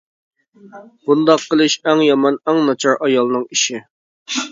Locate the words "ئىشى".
3.57-3.83